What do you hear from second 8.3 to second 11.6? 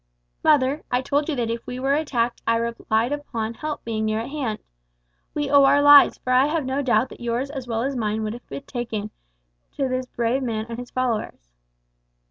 have been taken, to this brave man and his followers."